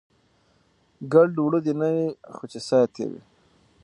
ګړد 1.13 1.35
وړه 1.39 1.59
دی 1.65 1.73
نه 1.81 1.89
وي، 1.93 2.07
خو 2.35 2.43
چې 2.51 2.59
سات 2.67 2.87
تیر 2.95 3.09
وي. 3.13 3.21